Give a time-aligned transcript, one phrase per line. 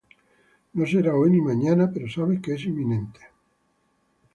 [0.73, 3.19] no será hoy ni mañana pero sabes que es inminente